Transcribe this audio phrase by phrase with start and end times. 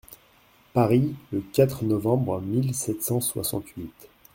[0.73, 4.09] Paris, le quatre novembre mille sept cent soixante-huit.